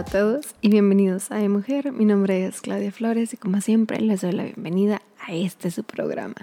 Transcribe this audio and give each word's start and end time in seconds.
a 0.00 0.04
todos 0.04 0.54
y 0.62 0.70
bienvenidos 0.70 1.30
a 1.30 1.42
E 1.42 1.50
Mujer. 1.50 1.92
Mi 1.92 2.06
nombre 2.06 2.46
es 2.46 2.62
Claudia 2.62 2.90
Flores 2.90 3.34
y 3.34 3.36
como 3.36 3.60
siempre 3.60 4.00
les 4.00 4.22
doy 4.22 4.32
la 4.32 4.44
bienvenida 4.44 5.02
a 5.20 5.34
este 5.34 5.70
su 5.70 5.84
programa. 5.84 6.36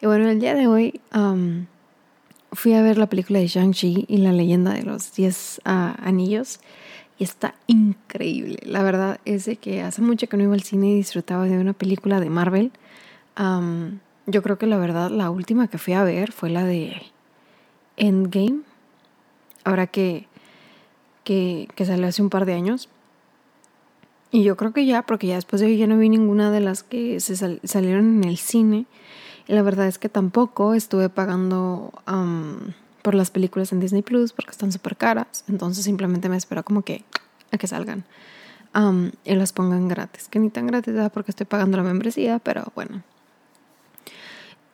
Y 0.00 0.06
bueno, 0.06 0.28
el 0.28 0.40
día 0.40 0.56
de 0.56 0.66
hoy 0.66 1.00
um, 1.14 1.66
fui 2.50 2.74
a 2.74 2.82
ver 2.82 2.98
la 2.98 3.06
película 3.06 3.38
de 3.38 3.46
Shang-Chi 3.46 4.06
y 4.08 4.16
la 4.16 4.32
leyenda 4.32 4.72
de 4.72 4.82
los 4.82 5.14
10 5.14 5.60
ah, 5.66 5.94
anillos 6.02 6.58
y 7.16 7.22
está 7.22 7.54
increíble. 7.68 8.58
La 8.64 8.82
verdad 8.82 9.20
es 9.24 9.44
de 9.44 9.54
que 9.54 9.82
hace 9.82 10.02
mucho 10.02 10.26
que 10.26 10.36
no 10.36 10.42
iba 10.42 10.54
al 10.54 10.64
cine 10.64 10.90
y 10.90 10.96
disfrutaba 10.96 11.44
de 11.44 11.60
una 11.60 11.74
película 11.74 12.18
de 12.18 12.28
Marvel. 12.28 12.72
Um, 13.38 14.00
yo 14.26 14.42
creo 14.42 14.58
que 14.58 14.66
la 14.66 14.78
verdad 14.78 15.12
la 15.12 15.30
última 15.30 15.68
que 15.68 15.78
fui 15.78 15.92
a 15.92 16.02
ver 16.02 16.32
fue 16.32 16.50
la 16.50 16.64
de 16.64 17.00
Endgame. 17.96 18.62
Ahora 19.62 19.86
que 19.86 20.26
que, 21.30 21.84
salió 21.84 22.08
hace 22.08 22.22
un 22.22 22.30
par 22.30 22.44
de 22.44 22.54
años. 22.54 22.88
Y 24.32 24.42
yo 24.42 24.56
creo 24.56 24.72
que 24.72 24.84
ya, 24.84 25.02
porque 25.02 25.28
ya 25.28 25.36
después 25.36 25.60
de 25.60 25.66
hoy 25.66 25.76
ya 25.76 25.86
no 25.86 25.96
vi 25.96 26.08
ninguna 26.08 26.50
de 26.50 26.60
las 26.60 26.82
que 26.82 27.20
se 27.20 27.36
salieron 27.36 28.22
en 28.22 28.24
el 28.24 28.36
cine. 28.36 28.86
Y 29.46 29.52
la 29.52 29.62
verdad 29.62 29.86
es 29.86 29.98
que 29.98 30.08
tampoco 30.08 30.74
estuve 30.74 31.08
pagando 31.08 31.92
por 33.02 33.14
las 33.14 33.30
películas 33.30 33.72
en 33.72 33.80
Disney 33.80 34.02
Plus 34.02 34.32
porque 34.32 34.50
están 34.50 34.72
súper 34.72 34.96
caras. 34.96 35.44
Entonces 35.48 35.84
simplemente 35.84 36.28
me 36.28 36.36
espero 36.36 36.64
como 36.64 36.82
que 36.82 37.04
a 37.52 37.58
que 37.58 37.66
salgan 37.66 38.04
y 39.24 39.34
las 39.34 39.52
pongan 39.52 39.88
gratis. 39.88 40.28
Que 40.28 40.38
ni 40.38 40.50
tan 40.50 40.66
gratis 40.66 40.94
porque 41.12 41.30
estoy 41.30 41.46
pagando 41.46 41.76
la 41.76 41.84
membresía, 41.84 42.38
pero 42.40 42.72
bueno. 42.74 43.02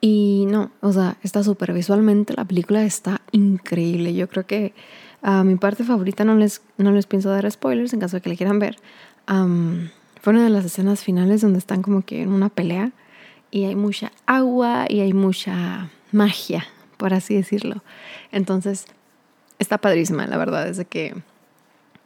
Y 0.01 0.45
no, 0.47 0.71
o 0.81 0.91
sea, 0.91 1.17
está 1.23 1.43
súper 1.43 1.73
visualmente. 1.73 2.33
La 2.35 2.45
película 2.45 2.83
está 2.83 3.21
increíble. 3.31 4.13
Yo 4.13 4.29
creo 4.29 4.45
que 4.45 4.73
a 5.21 5.43
mi 5.43 5.55
parte 5.55 5.83
favorita 5.83 6.23
no 6.23 6.35
les, 6.35 6.61
no 6.77 6.91
les 6.91 7.05
pienso 7.05 7.29
dar 7.29 7.49
spoilers 7.49 7.93
en 7.93 7.99
caso 7.99 8.17
de 8.17 8.21
que 8.21 8.29
le 8.29 8.37
quieran 8.37 8.59
ver. 8.59 8.77
fue 9.25 10.33
una 10.33 10.43
de 10.43 10.49
las 10.49 10.65
escenas 10.65 11.03
finales 11.03 11.41
donde 11.41 11.59
están 11.59 11.81
como 11.81 12.01
que 12.03 12.21
en 12.21 12.29
una 12.29 12.49
pelea 12.49 12.91
y 13.51 13.65
hay 13.65 13.75
mucha 13.75 14.11
agua 14.25 14.85
y 14.89 14.99
hay 14.99 15.13
mucha 15.13 15.89
magia, 16.11 16.65
por 16.97 17.13
así 17.13 17.35
decirlo. 17.35 17.83
Entonces, 18.31 18.85
está 19.59 19.77
padrísima, 19.77 20.27
la 20.27 20.37
verdad, 20.37 20.67
es 20.67 20.85
que 20.87 21.15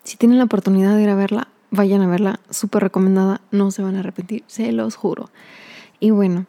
si 0.03 0.17
tienen 0.17 0.37
la 0.37 0.45
oportunidad 0.45 0.95
de 0.95 1.03
ir 1.03 1.09
a 1.09 1.15
verla, 1.15 1.47
vayan 1.69 2.01
a 2.01 2.07
verla, 2.07 2.39
súper 2.49 2.83
recomendada, 2.83 3.41
no 3.51 3.71
se 3.71 3.81
van 3.81 3.95
a 3.95 3.99
arrepentir, 3.99 4.43
se 4.47 4.71
los 4.71 4.95
juro. 4.95 5.29
Y 5.99 6.11
bueno, 6.11 6.45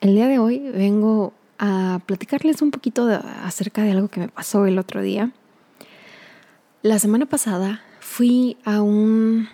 el 0.00 0.14
día 0.14 0.28
de 0.28 0.38
hoy 0.38 0.58
vengo 0.58 1.32
a 1.58 2.00
platicarles 2.06 2.62
un 2.62 2.70
poquito 2.70 3.08
acerca 3.44 3.82
de 3.82 3.92
algo 3.92 4.08
que 4.08 4.20
me 4.20 4.28
pasó 4.28 4.66
el 4.66 4.78
otro 4.78 5.02
día. 5.02 5.32
La 6.86 7.00
semana 7.00 7.26
pasada 7.26 7.80
fui 7.98 8.58
a 8.64 8.80
un, 8.80 9.48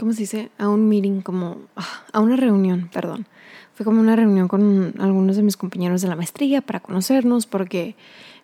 ¿cómo 0.00 0.12
se 0.12 0.22
dice? 0.22 0.50
A 0.58 0.68
un 0.68 0.88
meeting, 0.88 1.20
como, 1.20 1.58
ah, 1.76 2.02
a 2.12 2.18
una 2.18 2.34
reunión, 2.34 2.90
perdón. 2.92 3.28
Fue 3.74 3.84
como 3.84 4.00
una 4.00 4.16
reunión 4.16 4.48
con 4.48 4.94
algunos 4.98 5.36
de 5.36 5.44
mis 5.44 5.56
compañeros 5.56 6.02
de 6.02 6.08
la 6.08 6.16
maestría 6.16 6.60
para 6.60 6.80
conocernos, 6.80 7.46
porque 7.46 7.94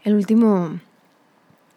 el 0.05 0.15
último 0.15 0.79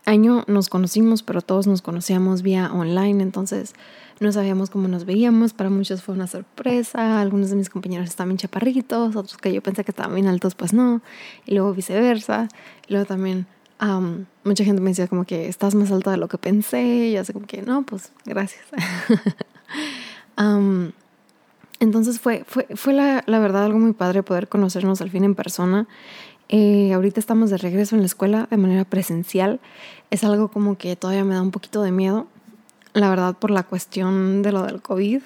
año 0.05 0.43
nos 0.45 0.69
conocimos, 0.69 1.23
pero 1.23 1.41
todos 1.41 1.65
nos 1.65 1.81
conocíamos 1.81 2.43
vía 2.43 2.71
online, 2.71 3.23
entonces 3.23 3.73
no 4.19 4.31
sabíamos 4.31 4.69
cómo 4.69 4.87
nos 4.87 5.05
veíamos. 5.05 5.53
Para 5.53 5.71
muchos 5.71 6.03
fue 6.03 6.13
una 6.13 6.27
sorpresa. 6.27 7.21
Algunos 7.21 7.49
de 7.49 7.55
mis 7.55 7.71
compañeros 7.71 8.07
estaban 8.07 8.37
chaparritos, 8.37 9.15
otros 9.15 9.37
que 9.37 9.51
yo 9.51 9.63
pensé 9.63 9.83
que 9.83 9.89
estaban 9.89 10.13
bien 10.13 10.27
altos, 10.27 10.53
pues 10.53 10.73
no. 10.73 11.01
Y 11.47 11.55
luego 11.55 11.73
viceversa. 11.73 12.49
Luego 12.87 13.07
también 13.07 13.47
mucha 14.43 14.63
gente 14.63 14.81
me 14.81 14.89
decía 14.89 15.07
como 15.07 15.25
que 15.25 15.47
estás 15.47 15.75
más 15.75 15.91
alta 15.91 16.11
de 16.11 16.17
lo 16.17 16.27
que 16.27 16.37
pensé. 16.37 16.81
Y 16.83 17.13
yo 17.13 17.21
así 17.21 17.33
como 17.33 17.47
que 17.47 17.61
no, 17.61 17.83
pues 17.83 18.11
gracias. 18.25 18.65
entonces 21.79 22.19
fue, 22.19 22.43
fue, 22.47 22.67
fue 22.75 22.93
la, 22.93 23.23
la, 23.25 23.39
verdad 23.39 23.65
algo 23.65 23.79
muy 23.79 23.93
padre 23.93 24.23
poder 24.23 24.47
conocernos 24.47 25.01
al 25.01 25.09
fin 25.09 25.23
en 25.23 25.35
persona. 25.35 25.87
Eh, 26.49 26.93
ahorita 26.93 27.19
estamos 27.19 27.51
de 27.51 27.57
regreso 27.57 27.95
en 27.95 28.01
la 28.01 28.07
escuela 28.07 28.47
de 28.49 28.57
manera 28.57 28.83
presencial. 28.83 29.59
Es 30.09 30.23
algo 30.23 30.49
como 30.49 30.77
que 30.77 30.95
todavía 30.95 31.23
me 31.23 31.35
da 31.35 31.41
un 31.41 31.51
poquito 31.51 31.81
de 31.81 31.91
miedo. 31.91 32.27
La 32.93 33.09
verdad 33.09 33.37
por 33.37 33.51
la 33.51 33.63
cuestión 33.63 34.41
de 34.41 34.51
lo 34.51 34.63
del 34.63 34.81
COVID. 34.81 35.21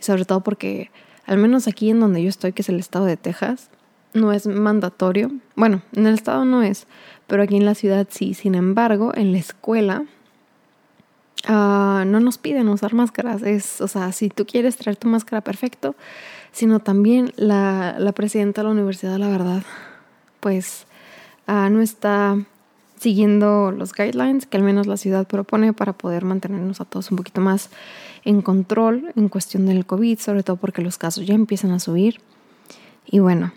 Y 0.00 0.02
sobre 0.02 0.24
todo 0.24 0.40
porque 0.40 0.90
al 1.26 1.38
menos 1.38 1.68
aquí 1.68 1.90
en 1.90 2.00
donde 2.00 2.22
yo 2.22 2.28
estoy, 2.28 2.52
que 2.52 2.62
es 2.62 2.68
el 2.68 2.80
estado 2.80 3.04
de 3.04 3.16
Texas, 3.16 3.68
no 4.14 4.32
es 4.32 4.46
mandatorio. 4.46 5.30
Bueno, 5.56 5.82
en 5.92 6.06
el 6.06 6.14
estado 6.14 6.44
no 6.44 6.62
es, 6.62 6.86
pero 7.26 7.42
aquí 7.42 7.56
en 7.56 7.64
la 7.64 7.74
ciudad 7.74 8.06
sí. 8.10 8.34
Sin 8.34 8.54
embargo, 8.54 9.12
en 9.14 9.32
la 9.32 9.38
escuela 9.38 10.04
ah, 11.46 12.04
no 12.06 12.20
nos 12.20 12.38
piden 12.38 12.68
usar 12.68 12.94
máscaras. 12.94 13.42
Es, 13.42 13.80
o 13.80 13.88
sea, 13.88 14.12
si 14.12 14.28
tú 14.28 14.46
quieres 14.46 14.76
traer 14.76 14.96
tu 14.96 15.08
máscara, 15.08 15.40
perfecto. 15.40 15.94
Sino 16.52 16.80
también 16.80 17.32
la, 17.36 17.96
la 17.98 18.12
presidenta 18.12 18.60
de 18.60 18.66
la 18.66 18.72
universidad, 18.72 19.16
la 19.16 19.28
verdad, 19.28 19.62
pues 20.40 20.86
ah, 21.46 21.70
no 21.70 21.80
está 21.80 22.36
siguiendo 22.98 23.72
los 23.72 23.92
guidelines 23.92 24.46
que 24.46 24.56
al 24.56 24.62
menos 24.62 24.86
la 24.86 24.96
ciudad 24.96 25.26
propone 25.26 25.72
para 25.72 25.92
poder 25.92 26.24
mantenernos 26.24 26.80
a 26.80 26.84
todos 26.84 27.10
un 27.10 27.16
poquito 27.16 27.40
más 27.40 27.68
en 28.24 28.42
control 28.42 29.12
en 29.16 29.28
cuestión 29.28 29.66
del 29.66 29.84
COVID, 29.86 30.18
sobre 30.20 30.44
todo 30.44 30.56
porque 30.56 30.82
los 30.82 30.98
casos 30.98 31.26
ya 31.26 31.34
empiezan 31.34 31.72
a 31.72 31.80
subir. 31.80 32.20
Y 33.04 33.18
bueno, 33.18 33.52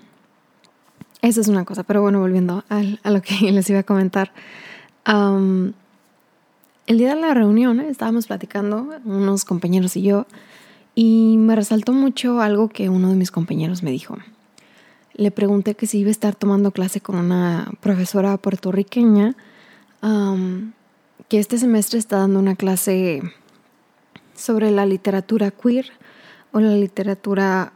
esa 1.28 1.42
es 1.42 1.48
una 1.48 1.66
cosa, 1.66 1.84
pero 1.84 2.02
bueno, 2.02 2.20
volviendo 2.20 2.64
a, 2.70 3.10
lo 3.10 3.22
que 3.22 3.36
les 3.52 3.70
iba 3.70 3.80
a 3.80 3.84
comentar. 3.84 4.32
el 5.06 5.74
día 6.98 7.16
de 7.16 7.22
la 7.22 7.34
reunión 7.34 7.80
estábamos 7.80 8.28
platicando, 8.28 8.90
unos 9.04 9.46
compañeros 9.46 9.96
y 9.98 10.04
yo, 10.04 10.28
y 10.94 11.38
me 11.38 11.56
resaltó 11.56 11.92
mucho 11.92 12.42
algo 12.42 12.70
que 12.70 12.90
uno 12.90 13.10
de 13.10 13.16
mis 13.16 13.32
compañeros 13.32 13.84
me 13.84 13.92
dijo. 13.92 14.18
Le 15.14 15.32
pregunté 15.32 15.76
que 15.76 15.88
si 15.88 16.00
iba 16.00 16.10
a 16.10 16.12
estar 16.12 16.36
tomando 16.36 16.72
clase 16.72 17.02
con 17.02 17.16
una 17.16 17.72
profesora 17.82 18.38
puertorriqueña, 18.38 19.36
que 21.30 21.40
este 21.40 21.58
semestre 21.58 22.00
está 22.00 22.20
dando 22.20 22.40
una 22.40 22.56
clase 22.56 23.22
sobre 24.36 24.72
la 24.72 24.86
literatura 24.86 25.52
queer 25.52 25.92
o 26.52 26.60
la 26.60 26.76
literatura 26.76 27.72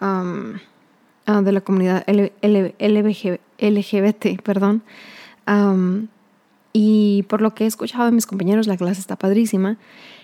Ah, 1.32 1.44
de 1.44 1.52
la 1.52 1.62
comunidad 1.62 2.04
LGBT, 3.60 4.42
perdón. 4.42 4.82
y 6.74 7.24
por 7.30 7.42
lo 7.42 7.54
que 7.54 7.66
he 7.66 7.68
escuchado 7.68 8.06
de 8.06 8.12
mis 8.12 8.26
compañeros, 8.26 8.66
la 8.66 8.78
clase 8.78 9.00
está 9.00 9.16
padrísima. 9.16 9.78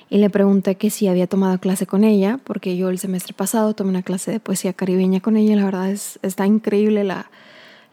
Y 0.10 0.18
le 0.18 0.32
pregunté 0.32 0.78
que 0.78 0.90
si 0.90 1.08
había 1.08 1.28
tomado 1.28 1.60
clase 1.60 1.86
con 1.86 2.04
ella, 2.04 2.40
porque 2.44 2.76
yo 2.76 2.90
el 2.90 2.98
semestre 2.98 3.36
pasado 3.36 3.76
tomé 3.76 3.92
una 3.92 4.02
clase 4.02 4.32
de 4.32 4.40
poesía 4.40 4.74
caribeña 4.74 5.20
con 5.20 5.38
ella. 5.38 5.56
La 5.56 5.66
verdad 5.66 5.92
es, 5.92 6.18
está 6.24 6.48
increíble 6.48 7.04
la, 7.04 7.30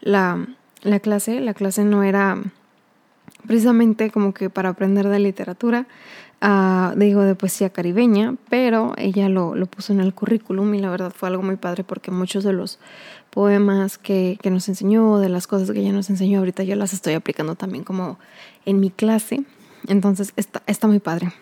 la, 0.01 0.47
la 0.81 0.99
clase. 0.99 1.39
La 1.39 1.53
clase 1.53 1.85
no 1.85 2.01
era 2.01 2.41
precisamente 3.45 4.09
como 4.09 4.33
que 4.33 4.49
para 4.49 4.69
aprender 4.69 5.07
de 5.07 5.19
literatura, 5.19 5.85
uh, 6.43 6.97
digo 6.97 7.21
de 7.21 7.35
poesía 7.35 7.69
caribeña, 7.69 8.35
pero 8.49 8.93
ella 8.97 9.29
lo, 9.29 9.55
lo, 9.55 9.65
puso 9.65 9.93
en 9.93 10.01
el 10.01 10.13
currículum 10.13 10.73
y 10.75 10.79
la 10.79 10.89
verdad 10.89 11.13
fue 11.15 11.29
algo 11.29 11.41
muy 11.41 11.55
padre 11.55 11.83
porque 11.83 12.11
muchos 12.11 12.43
de 12.43 12.53
los 12.53 12.79
poemas 13.29 13.97
que, 13.97 14.37
que 14.41 14.51
nos 14.51 14.67
enseñó, 14.69 15.17
de 15.19 15.29
las 15.29 15.47
cosas 15.47 15.71
que 15.71 15.79
ella 15.79 15.93
nos 15.93 16.09
enseñó 16.09 16.39
ahorita, 16.39 16.63
yo 16.63 16.75
las 16.75 16.93
estoy 16.93 17.13
aplicando 17.13 17.55
también 17.55 17.83
como 17.83 18.19
en 18.65 18.79
mi 18.79 18.91
clase, 18.91 19.43
entonces 19.87 20.33
está, 20.35 20.61
está 20.67 20.87
muy 20.87 20.99
padre. 20.99 21.33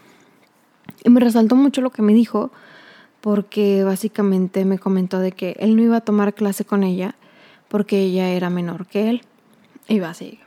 Y 1.04 1.10
me 1.10 1.20
resaltó 1.20 1.56
mucho 1.56 1.82
lo 1.82 1.90
que 1.90 2.02
me 2.02 2.14
dijo 2.14 2.52
porque 3.22 3.84
básicamente 3.84 4.66
me 4.66 4.80
comentó 4.80 5.20
de 5.20 5.32
que 5.32 5.56
él 5.60 5.76
no 5.76 5.84
iba 5.84 5.98
a 5.98 6.02
tomar 6.02 6.34
clase 6.34 6.66
con 6.66 6.84
ella 6.84 7.16
porque 7.68 8.00
ella 8.00 8.30
era 8.30 8.50
menor 8.50 8.88
que 8.88 9.10
él. 9.10 9.22
Va 10.02 10.12
así, 10.12 10.40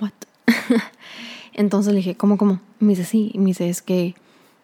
¿what? 0.00 0.10
Entonces 1.54 1.92
le 1.92 1.98
dije, 1.98 2.14
¿cómo, 2.16 2.38
cómo? 2.38 2.60
me 2.80 2.90
dice, 2.90 3.04
sí. 3.04 3.30
Y 3.34 3.38
me 3.38 3.46
dice, 3.46 3.68
es 3.68 3.82
que 3.82 4.14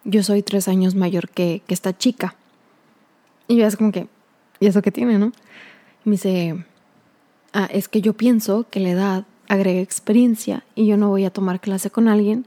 yo 0.05 0.23
soy 0.23 0.43
tres 0.43 0.69
años 0.69 0.95
mayor 0.95 1.29
que, 1.29 1.63
que 1.67 1.75
esta 1.75 1.97
chica. 1.97 2.35
Y 3.47 3.57
yo 3.57 3.67
es 3.67 3.77
como 3.77 3.93
que, 3.93 4.09
¿y 4.61 4.67
eso 4.67 4.83
qué 4.83 4.91
tiene, 4.91 5.19
no? 5.19 5.33
Y 6.05 6.11
me 6.11 6.13
dice, 6.13 6.65
ah, 7.53 7.69
es 7.73 7.89
que 7.89 8.01
yo 8.01 8.13
pienso 8.15 8.67
que 8.71 8.81
la 8.81 8.91
edad 8.91 9.25
agrega 9.49 9.81
experiencia 9.81 10.65
y 10.75 10.87
yo 10.87 10.97
no 10.97 11.09
voy 11.09 11.25
a 11.25 11.31
tomar 11.31 11.61
clase 11.61 11.91
con 11.91 12.09
alguien 12.09 12.47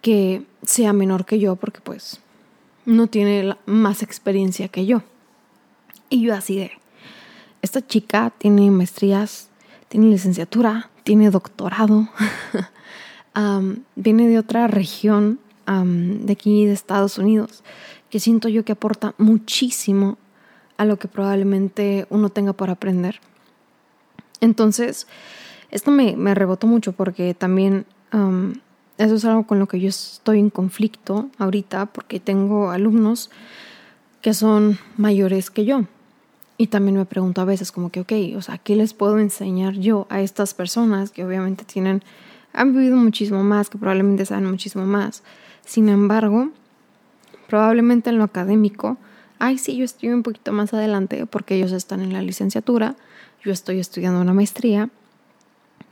que 0.00 0.42
sea 0.62 0.92
menor 0.92 1.24
que 1.24 1.38
yo 1.38 1.56
porque 1.56 1.80
pues 1.80 2.20
no 2.84 3.06
tiene 3.06 3.56
más 3.64 4.02
experiencia 4.02 4.68
que 4.68 4.86
yo. 4.86 5.02
Y 6.10 6.22
yo 6.22 6.34
así 6.34 6.56
de, 6.56 6.72
esta 7.62 7.86
chica 7.86 8.32
tiene 8.36 8.70
maestrías, 8.70 9.48
tiene 9.88 10.08
licenciatura, 10.08 10.90
tiene 11.04 11.30
doctorado, 11.30 12.08
viene 13.96 14.28
de 14.28 14.38
otra 14.38 14.66
región 14.66 15.38
de 15.66 16.32
aquí 16.32 16.66
de 16.66 16.72
Estados 16.72 17.18
Unidos, 17.18 17.62
que 18.10 18.20
siento 18.20 18.48
yo 18.48 18.64
que 18.64 18.72
aporta 18.72 19.14
muchísimo 19.18 20.18
a 20.76 20.84
lo 20.84 20.98
que 20.98 21.08
probablemente 21.08 22.06
uno 22.10 22.28
tenga 22.28 22.52
por 22.52 22.70
aprender. 22.70 23.20
Entonces, 24.40 25.06
esto 25.70 25.90
me, 25.90 26.16
me 26.16 26.34
rebotó 26.34 26.66
mucho 26.66 26.92
porque 26.92 27.32
también 27.34 27.86
eso 28.98 29.14
es 29.14 29.24
algo 29.24 29.46
con 29.46 29.58
lo 29.58 29.66
que 29.66 29.80
yo 29.80 29.88
estoy 29.88 30.38
en 30.38 30.50
conflicto 30.50 31.30
ahorita 31.38 31.86
porque 31.86 32.20
tengo 32.20 32.70
alumnos 32.70 33.30
que 34.20 34.34
son 34.34 34.78
mayores 34.96 35.50
que 35.50 35.64
yo. 35.64 35.84
Y 36.58 36.68
también 36.68 36.96
me 36.96 37.06
pregunto 37.06 37.40
a 37.40 37.44
veces 37.44 37.72
como 37.72 37.90
que, 37.90 38.00
ok, 38.00 38.12
o 38.36 38.42
sea, 38.42 38.58
¿qué 38.58 38.76
les 38.76 38.94
puedo 38.94 39.18
enseñar 39.18 39.74
yo 39.74 40.06
a 40.10 40.20
estas 40.20 40.54
personas 40.54 41.10
que 41.10 41.24
obviamente 41.24 41.64
tienen, 41.64 42.02
han 42.52 42.72
vivido 42.72 42.96
muchísimo 42.96 43.42
más, 43.42 43.70
que 43.70 43.78
probablemente 43.78 44.26
saben 44.26 44.50
muchísimo 44.50 44.84
más? 44.84 45.22
Sin 45.64 45.88
embargo, 45.88 46.50
probablemente 47.48 48.10
en 48.10 48.18
lo 48.18 48.24
académico, 48.24 48.98
ay, 49.38 49.58
sí, 49.58 49.76
yo 49.76 49.84
estoy 49.84 50.10
un 50.10 50.22
poquito 50.22 50.52
más 50.52 50.72
adelante 50.74 51.26
porque 51.26 51.56
ellos 51.56 51.72
están 51.72 52.00
en 52.00 52.12
la 52.12 52.22
licenciatura, 52.22 52.96
yo 53.44 53.52
estoy 53.52 53.78
estudiando 53.78 54.20
una 54.20 54.34
maestría, 54.34 54.90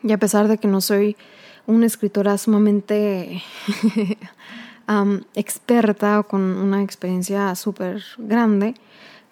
y 0.02 0.12
a 0.12 0.18
pesar 0.18 0.48
de 0.48 0.58
que 0.58 0.68
no 0.68 0.80
soy 0.80 1.16
una 1.66 1.86
escritora 1.86 2.38
sumamente 2.38 3.42
experta 5.34 6.20
o 6.20 6.24
con 6.24 6.40
una 6.40 6.82
experiencia 6.82 7.54
súper 7.54 8.02
grande, 8.18 8.74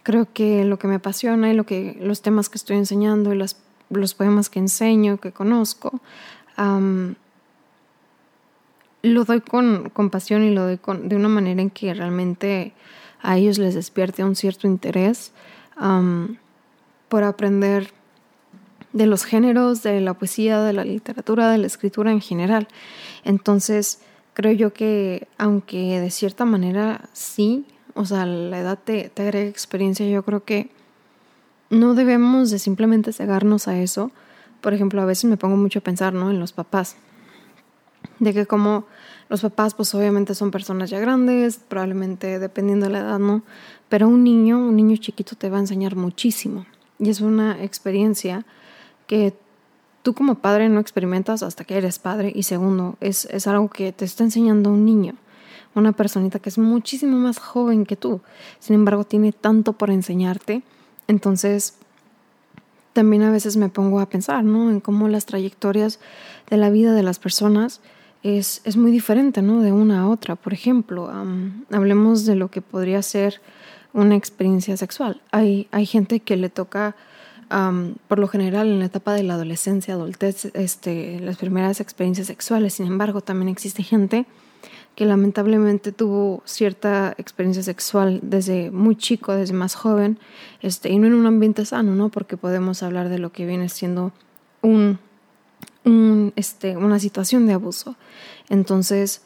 creo 0.02 0.28
que 0.32 0.64
lo 0.64 0.78
que 0.78 0.88
me 0.88 0.96
apasiona 0.96 1.50
y 1.50 1.54
lo 1.54 1.64
que, 1.64 1.96
los 2.00 2.22
temas 2.22 2.48
que 2.48 2.58
estoy 2.58 2.76
enseñando 2.76 3.34
y 3.34 3.38
los 3.38 4.14
poemas 4.14 4.50
que 4.50 4.58
enseño, 4.58 5.18
que 5.18 5.32
conozco, 5.32 6.00
lo 9.02 9.24
doy 9.24 9.40
con, 9.40 9.90
con, 9.90 10.10
pasión 10.10 10.42
y 10.42 10.50
lo 10.50 10.64
doy 10.64 10.78
con, 10.78 11.08
de 11.08 11.16
una 11.16 11.28
manera 11.28 11.62
en 11.62 11.70
que 11.70 11.94
realmente 11.94 12.72
a 13.22 13.36
ellos 13.36 13.58
les 13.58 13.74
despierte 13.74 14.24
un 14.24 14.36
cierto 14.36 14.66
interés 14.66 15.32
por 17.08 17.22
aprender 17.22 17.92
de 18.92 19.06
los 19.06 19.24
géneros, 19.24 19.82
de 19.82 20.00
la 20.00 20.14
poesía, 20.14 20.60
de 20.62 20.72
la 20.72 20.84
literatura, 20.84 21.50
de 21.50 21.58
la 21.58 21.66
escritura 21.66 22.10
en 22.10 22.20
general. 22.20 22.68
Entonces, 23.24 24.00
creo 24.34 24.52
yo 24.52 24.72
que 24.72 25.28
aunque 25.36 26.00
de 26.00 26.10
cierta 26.10 26.44
manera 26.44 27.08
sí, 27.12 27.66
o 27.94 28.04
sea, 28.04 28.26
la 28.26 28.58
edad 28.58 28.78
te, 28.82 29.08
te 29.08 29.22
agrega 29.22 29.48
experiencia, 29.48 30.06
yo 30.08 30.24
creo 30.24 30.44
que 30.44 30.70
no 31.70 31.94
debemos 31.94 32.50
de 32.50 32.58
simplemente 32.58 33.12
cegarnos 33.12 33.68
a 33.68 33.78
eso. 33.78 34.10
Por 34.60 34.74
ejemplo, 34.74 35.00
a 35.02 35.04
veces 35.04 35.24
me 35.24 35.36
pongo 35.36 35.56
mucho 35.56 35.78
a 35.78 35.82
pensar, 35.82 36.12
¿no? 36.12 36.30
En 36.30 36.40
los 36.40 36.52
papás. 36.52 36.96
De 38.18 38.32
que 38.32 38.46
como 38.46 38.86
los 39.28 39.42
papás, 39.42 39.74
pues 39.74 39.94
obviamente 39.94 40.34
son 40.34 40.50
personas 40.50 40.90
ya 40.90 40.98
grandes, 41.00 41.58
probablemente 41.58 42.38
dependiendo 42.38 42.86
de 42.86 42.92
la 42.92 43.00
edad, 43.00 43.18
¿no? 43.18 43.42
Pero 43.88 44.08
un 44.08 44.24
niño, 44.24 44.58
un 44.58 44.76
niño 44.76 44.96
chiquito 44.96 45.36
te 45.36 45.50
va 45.50 45.58
a 45.58 45.60
enseñar 45.60 45.96
muchísimo. 45.96 46.66
Y 46.98 47.10
es 47.10 47.20
una 47.20 47.62
experiencia 47.62 48.44
que 49.06 49.34
tú 50.02 50.14
como 50.14 50.36
padre 50.36 50.68
no 50.68 50.80
experimentas 50.80 51.42
hasta 51.42 51.64
que 51.64 51.76
eres 51.76 51.98
padre. 51.98 52.32
Y 52.34 52.44
segundo, 52.44 52.96
es, 53.00 53.26
es 53.26 53.46
algo 53.46 53.68
que 53.68 53.92
te 53.92 54.04
está 54.04 54.24
enseñando 54.24 54.70
un 54.70 54.84
niño, 54.84 55.14
una 55.74 55.92
personita 55.92 56.38
que 56.38 56.48
es 56.48 56.58
muchísimo 56.58 57.16
más 57.18 57.38
joven 57.38 57.84
que 57.86 57.96
tú. 57.96 58.20
Sin 58.58 58.74
embargo, 58.74 59.04
tiene 59.04 59.32
tanto 59.32 59.74
por 59.74 59.90
enseñarte. 59.90 60.62
Entonces, 61.06 61.77
también 62.98 63.22
a 63.22 63.30
veces 63.30 63.56
me 63.56 63.68
pongo 63.68 64.00
a 64.00 64.08
pensar, 64.08 64.42
¿no? 64.42 64.70
En 64.70 64.80
cómo 64.80 65.06
las 65.06 65.24
trayectorias 65.24 66.00
de 66.50 66.56
la 66.56 66.68
vida 66.68 66.94
de 66.94 67.04
las 67.04 67.20
personas 67.20 67.80
es, 68.24 68.60
es 68.64 68.76
muy 68.76 68.90
diferente, 68.90 69.40
¿no? 69.40 69.62
De 69.62 69.70
una 69.70 70.00
a 70.00 70.08
otra. 70.08 70.34
Por 70.34 70.52
ejemplo, 70.52 71.08
hablemos 71.70 72.26
de 72.26 72.34
lo 72.34 72.50
que 72.50 72.60
podría 72.60 73.00
ser 73.02 73.40
una 73.92 74.16
experiencia 74.16 74.76
sexual. 74.76 75.22
Hay, 75.30 75.68
hay 75.70 75.86
gente 75.86 76.18
que 76.18 76.36
le 76.36 76.48
toca, 76.48 76.96
por 78.08 78.18
lo 78.18 78.26
general, 78.26 78.66
en 78.66 78.80
la 78.80 78.86
etapa 78.86 79.14
de 79.14 79.22
la 79.22 79.34
adolescencia, 79.34 79.94
adultez, 79.94 80.46
este, 80.54 81.20
las 81.20 81.36
primeras 81.36 81.80
experiencias 81.80 82.26
sexuales. 82.26 82.74
Sin 82.74 82.88
embargo, 82.88 83.20
también 83.20 83.48
existe 83.48 83.84
gente 83.84 84.26
que 84.98 85.04
lamentablemente 85.04 85.92
tuvo 85.92 86.42
cierta 86.44 87.14
experiencia 87.18 87.62
sexual 87.62 88.18
desde 88.20 88.72
muy 88.72 88.96
chico, 88.96 89.32
desde 89.32 89.54
más 89.54 89.76
joven, 89.76 90.18
este, 90.60 90.88
y 90.88 90.98
no 90.98 91.06
en 91.06 91.14
un 91.14 91.24
ambiente 91.24 91.64
sano, 91.64 91.94
¿no? 91.94 92.08
Porque 92.08 92.36
podemos 92.36 92.82
hablar 92.82 93.08
de 93.08 93.20
lo 93.20 93.30
que 93.30 93.46
viene 93.46 93.68
siendo 93.68 94.10
un 94.60 94.98
este, 96.34 96.76
una 96.76 96.98
situación 96.98 97.46
de 97.46 97.52
abuso. 97.52 97.94
Entonces, 98.48 99.22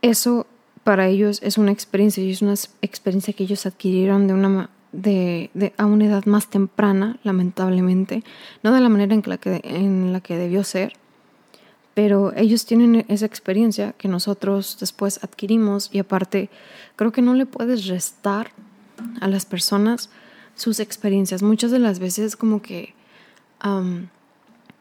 eso 0.00 0.46
para 0.82 1.06
ellos 1.06 1.38
es 1.42 1.58
una 1.58 1.70
experiencia 1.70 2.24
y 2.24 2.30
es 2.30 2.40
una 2.40 2.54
experiencia 2.80 3.34
que 3.34 3.44
ellos 3.44 3.66
adquirieron 3.66 4.26
de 4.26 4.32
una, 4.32 4.70
de, 4.92 5.50
de, 5.52 5.74
a 5.76 5.84
una 5.84 6.06
edad 6.06 6.24
más 6.24 6.48
temprana, 6.48 7.18
lamentablemente, 7.22 8.24
no 8.62 8.72
de 8.72 8.80
la 8.80 8.88
manera 8.88 9.12
en 9.12 9.20
que, 9.20 9.60
en 9.62 10.14
la 10.14 10.22
que 10.22 10.38
debió 10.38 10.64
ser, 10.64 10.94
pero 12.02 12.32
ellos 12.34 12.64
tienen 12.64 13.04
esa 13.08 13.26
experiencia 13.26 13.92
que 13.92 14.08
nosotros 14.08 14.78
después 14.80 15.22
adquirimos 15.22 15.90
y 15.92 15.98
aparte 15.98 16.48
creo 16.96 17.12
que 17.12 17.20
no 17.20 17.34
le 17.34 17.44
puedes 17.44 17.88
restar 17.88 18.52
a 19.20 19.28
las 19.28 19.44
personas 19.44 20.08
sus 20.54 20.80
experiencias. 20.80 21.42
Muchas 21.42 21.70
de 21.70 21.78
las 21.78 21.98
veces 21.98 22.36
como 22.36 22.62
que 22.62 22.94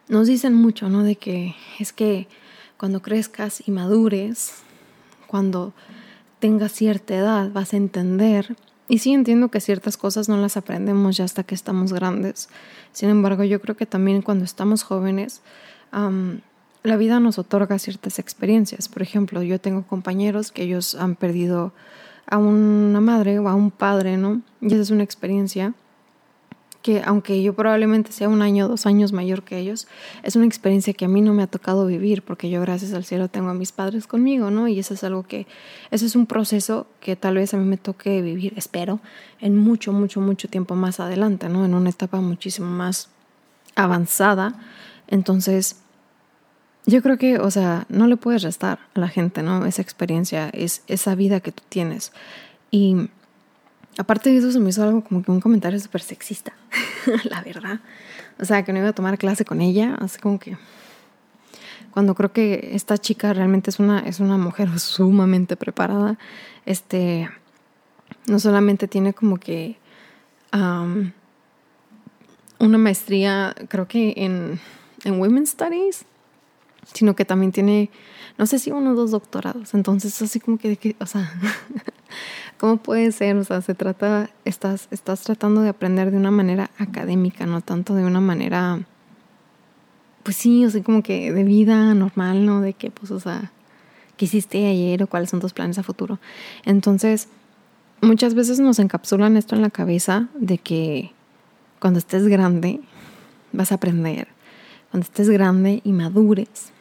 nos 0.08 0.28
dicen 0.28 0.54
mucho, 0.54 0.88
¿no? 0.88 1.04
De 1.04 1.18
que 1.18 1.56
es 1.78 1.92
que 1.92 2.30
cuando 2.78 3.02
crezcas 3.02 3.68
y 3.68 3.72
madures, 3.72 4.54
cuando 5.28 5.74
tengas 6.40 6.72
cierta 6.72 7.16
edad, 7.16 7.52
vas 7.52 7.74
a 7.74 7.78
entender. 7.78 8.56
Y 8.88 9.00
sí 9.00 9.12
entiendo 9.12 9.50
que 9.50 9.60
ciertas 9.60 9.98
cosas 9.98 10.30
no 10.30 10.38
las 10.38 10.56
aprendemos 10.56 11.18
ya 11.18 11.26
hasta 11.26 11.44
que 11.44 11.54
estamos 11.54 11.92
grandes. 11.92 12.48
Sin 12.94 13.10
embargo, 13.10 13.44
yo 13.44 13.60
creo 13.60 13.76
que 13.76 13.86
también 13.86 14.22
cuando 14.22 14.46
estamos 14.46 14.84
jóvenes, 14.84 15.42
la 16.90 16.98
vida 16.98 17.20
nos 17.20 17.40
otorga 17.40 17.80
ciertas 17.80 18.20
experiencias. 18.20 18.90
Por 18.90 19.02
ejemplo, 19.02 19.42
yo 19.42 19.60
tengo 19.60 19.84
compañeros 19.84 20.52
que 20.52 20.64
ellos 20.64 20.96
han 20.96 21.16
perdido 21.16 21.72
a 22.28 22.38
una 22.38 23.00
madre 23.00 23.40
o 23.40 23.48
a 23.48 23.56
un 23.56 23.72
padre, 23.72 24.18
¿no? 24.18 24.42
Y 24.62 24.68
esa 24.68 24.82
es 24.82 24.92
una 24.92 25.04
experiencia 25.04 25.74
que 26.82 27.02
aunque 27.06 27.42
yo 27.44 27.54
probablemente 27.54 28.12
sea 28.12 28.30
un 28.30 28.42
año 28.42 28.66
o 28.66 28.68
dos 28.70 28.86
años 28.86 29.12
mayor 29.12 29.44
que 29.44 29.58
ellos, 29.58 29.88
es 30.24 30.36
una 30.36 30.46
experiencia 30.46 30.94
que 30.94 31.06
a 31.06 31.08
mí 31.08 31.22
no 31.22 31.34
me 31.34 31.44
ha 31.44 31.48
tocado 31.48 31.86
vivir 31.86 32.22
porque 32.22 32.50
yo 32.50 32.62
gracias 32.62 32.94
al 32.94 33.04
cielo 33.04 33.28
tengo 33.28 33.50
a 33.50 33.54
mis 33.54 33.72
padres 33.72 34.08
conmigo, 34.08 34.50
¿no? 34.50 34.68
Y 34.68 34.80
eso 34.80 34.94
es 34.94 35.04
algo 35.04 35.24
que, 35.24 35.46
eso 35.92 36.06
es 36.06 36.16
un 36.16 36.26
proceso 36.26 36.88
que 37.02 37.16
tal 37.16 37.36
vez 37.36 37.54
a 37.54 37.58
mí 37.58 37.66
me 37.66 37.78
toque 37.78 38.22
vivir, 38.22 38.54
espero, 38.56 39.02
en 39.42 39.58
mucho, 39.58 39.92
mucho, 39.92 40.22
mucho 40.22 40.48
tiempo 40.48 40.76
más 40.76 41.00
adelante, 41.00 41.50
¿no? 41.50 41.66
En 41.66 41.74
una 41.74 41.90
etapa 41.90 42.22
muchísimo 42.22 42.70
más 42.70 43.10
avanzada. 43.76 44.56
Entonces, 45.08 45.82
yo 46.86 47.02
creo 47.02 47.18
que, 47.18 47.38
o 47.38 47.52
sea, 47.52 47.86
no 47.90 48.08
le 48.08 48.18
puedes 48.18 48.42
restar 48.42 48.80
a 48.96 49.00
la 49.00 49.08
gente, 49.08 49.44
¿no? 49.44 49.66
Esa 49.66 49.82
experiencia, 49.82 50.50
es 50.50 50.82
esa 50.88 51.16
vida 51.16 51.40
que 51.40 51.52
tú 51.52 51.64
tienes. 51.70 52.12
Y 52.72 53.10
Aparte 54.00 54.30
de 54.30 54.38
eso, 54.38 54.50
se 54.50 54.62
me 54.62 54.70
hizo 54.70 54.82
algo 54.82 55.04
como 55.04 55.22
que 55.22 55.30
un 55.30 55.42
comentario 55.42 55.78
súper 55.78 56.02
sexista, 56.02 56.54
la 57.26 57.42
verdad. 57.42 57.82
O 58.40 58.46
sea, 58.46 58.64
que 58.64 58.72
no 58.72 58.80
iba 58.80 58.88
a 58.88 58.94
tomar 58.94 59.18
clase 59.18 59.44
con 59.44 59.60
ella, 59.60 59.98
así 60.00 60.20
como 60.20 60.40
que. 60.40 60.58
Cuando 61.92 62.16
creo 62.16 62.32
que 62.32 62.70
esta 62.74 62.98
chica 62.98 63.34
realmente 63.34 63.72
es 63.72 63.78
una, 63.78 64.00
es 64.00 64.22
una 64.22 64.38
mujer 64.38 64.70
sumamente 64.80 65.58
preparada, 65.58 66.18
este. 66.66 67.30
No 68.26 68.40
solamente 68.40 68.88
tiene 68.88 69.14
como 69.14 69.38
que. 69.38 69.76
una 70.54 71.12
maestría, 72.78 73.54
creo 73.68 73.90
que 73.90 74.14
en, 74.16 74.62
en 75.04 75.20
Women's 75.20 75.50
Studies, 75.50 76.06
sino 76.94 77.16
que 77.16 77.26
también 77.26 77.52
tiene, 77.52 77.90
no 78.38 78.46
sé 78.46 78.60
si 78.60 78.72
uno 78.72 78.92
o 78.92 78.96
dos 78.96 79.12
doctorados. 79.12 79.74
Entonces, 79.74 80.22
así 80.22 80.40
como 80.40 80.58
que, 80.58 80.96
o 81.00 81.06
sea, 81.06 81.32
¿Cómo 82.60 82.76
puede 82.76 83.14
ser? 83.14 83.38
O 83.38 83.44
sea, 83.46 83.62
se 83.62 83.74
trata, 83.74 84.30
estás, 84.44 84.90
estás 84.92 85.22
tratando 85.22 85.62
de 85.62 85.70
aprender 85.70 86.12
de 86.12 86.18
una 86.18 86.30
manera 86.30 86.70
académica, 86.78 87.46
no 87.46 87.62
tanto 87.62 87.96
de 87.96 88.04
una 88.04 88.20
manera, 88.20 88.82
pues 90.24 90.36
sí, 90.36 90.66
o 90.66 90.70
sea, 90.70 90.84
como 90.84 91.02
que 91.02 91.32
de 91.32 91.44
vida 91.46 91.94
normal, 91.94 92.46
¿no? 92.46 92.60
De 92.60 92.74
que, 92.74 92.92
pues, 92.92 93.12
o 93.12 93.20
sea, 93.22 93.54
¿qué 94.18 94.26
hiciste 94.26 94.68
ayer 94.68 95.02
o 95.02 95.08
cuáles 95.08 95.30
son 95.30 95.40
tus 95.40 95.54
planes 95.54 95.78
a 95.78 95.84
futuro? 95.84 96.20
Entonces, 96.66 97.30
muchas 98.02 98.34
veces 98.34 98.60
nos 98.60 98.78
encapsulan 98.80 99.38
esto 99.38 99.56
en 99.56 99.62
la 99.62 99.70
cabeza 99.70 100.28
de 100.36 100.58
que 100.58 101.14
cuando 101.80 102.00
estés 102.00 102.28
grande 102.28 102.82
vas 103.54 103.72
a 103.72 103.76
aprender, 103.76 104.28
cuando 104.92 105.06
estés 105.06 105.30
grande 105.30 105.80
y 105.86 105.94
madures. 105.94 106.74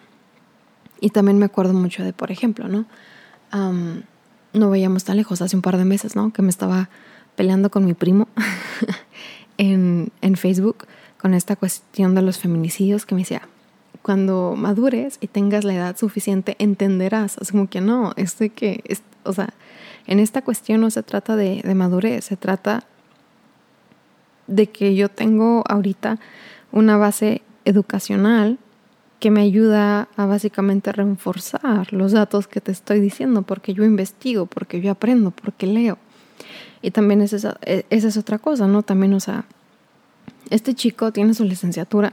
Y 1.01 1.11
también 1.11 1.39
me 1.39 1.47
acuerdo 1.47 1.73
mucho 1.75 2.05
de, 2.05 2.13
por 2.13 2.31
ejemplo, 2.31 2.69
¿no? 2.69 2.87
no 4.53 4.71
veíamos 4.71 5.05
tan 5.05 5.17
lejos, 5.17 5.41
hace 5.41 5.57
un 5.57 5.63
par 5.63 5.77
de 5.79 5.85
meses, 5.85 6.17
¿no? 6.17 6.33
Que 6.33 6.43
me 6.43 6.51
estaba 6.51 6.91
peleando 7.37 7.71
con 7.71 7.85
mi 7.85 7.95
primo 7.95 8.29
en, 9.59 10.11
en 10.21 10.37
Facebook 10.37 10.87
con 11.19 11.35
esta 11.35 11.57
cuestión 11.57 12.15
de 12.15 12.23
los 12.23 12.39
feminicidios 12.39 13.07
que 13.07 13.15
me 13.15 13.23
decía, 13.23 13.43
cuando 14.03 14.55
madures 14.57 15.19
y 15.21 15.27
tengas 15.27 15.65
la 15.65 15.75
edad 15.75 15.97
suficiente, 15.97 16.57
entenderás. 16.59 17.37
Así 17.39 17.53
como 17.53 17.69
que 17.69 17.81
no, 17.81 18.13
es 18.17 18.39
de 18.39 18.51
que, 18.51 18.83
es, 18.85 19.03
o 19.25 19.33
sea, 19.33 19.53
en 20.07 20.21
esta 20.21 20.43
cuestión 20.43 20.81
no 20.81 20.91
se 20.91 21.03
trata 21.03 21.37
de, 21.37 21.61
de, 21.63 21.75
madurez, 21.75 22.25
se 22.25 22.37
trata 22.37 22.85
de 24.47 24.69
que 24.69 24.95
yo 24.95 25.11
tengo 25.11 25.63
ahorita 25.69 26.19
una 26.73 26.97
base 26.97 27.43
educacional 27.65 28.59
que 29.21 29.31
me 29.31 29.41
ayuda 29.43 30.09
a 30.17 30.27
básicamente 30.27 30.93
reforzar 30.93 31.93
los 31.93 32.13
datos 32.13 32.47
que 32.47 32.61
te 32.61 32.73
estoy 32.73 33.01
diciendo, 33.01 33.43
porque 33.43 33.75
yo 33.75 33.85
investigo, 33.85 34.47
porque 34.47 34.81
yo 34.81 34.93
aprendo, 34.93 35.31
porque 35.33 35.67
leo. 35.67 35.99
Y 36.83 36.93
también 36.93 37.21
es 37.21 37.33
esa, 37.33 37.59
e, 37.63 37.85
esa 37.91 38.09
es 38.09 38.17
otra 38.17 38.39
cosa, 38.39 38.69
¿no? 38.69 38.83
También, 38.83 39.15
o 39.15 39.21
sea, 39.21 39.45
este 40.51 40.75
chico 40.75 41.13
tiene 41.13 41.35
su 41.35 41.45
licenciatura 41.45 42.13